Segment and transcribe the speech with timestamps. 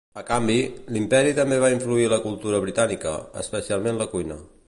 [0.19, 0.53] A canvi,
[0.95, 3.13] l'Imperi també va influir la cultura britànica,
[3.45, 4.43] especialment la cuina.